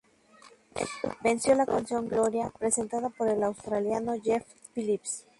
Venció 1.21 1.53
la 1.53 1.67
canción 1.67 2.07
"Gloria", 2.09 2.51
presentada 2.57 3.09
por 3.09 3.27
el 3.29 3.43
australiano 3.43 4.15
Jeff 4.19 4.43
Phillips. 4.73 5.27